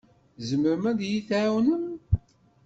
Tzemrem 0.37 0.83
ad 0.91 0.99
iyi-tɛawnem? 1.01 1.85